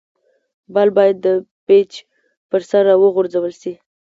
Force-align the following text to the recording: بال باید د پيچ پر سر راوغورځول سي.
بال 0.73 0.89
باید 0.97 1.17
د 1.25 1.27
پيچ 1.65 1.91
پر 2.49 2.61
سر 2.69 2.83
راوغورځول 2.89 3.51
سي. 3.61 3.73